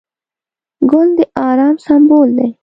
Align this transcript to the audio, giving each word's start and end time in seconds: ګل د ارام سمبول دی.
ګل 0.91 1.09
د 1.17 1.19
ارام 1.49 1.75
سمبول 1.85 2.29
دی. 2.37 2.49